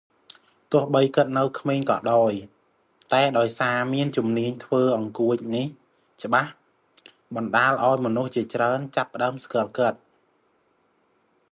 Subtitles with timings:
[0.71, 2.31] ទោះបីគាត់នៅក្មេងក៏ដោយ
[3.13, 5.67] តែដោយសារមានជំនាញធ្វើអង្កួចនេះ
[6.23, 6.51] ច្បាស់
[7.35, 9.97] បណ្តាលឱ្យមនុស្សជាច្រើនចាប់ផ្តើមស្គាល់គាត់។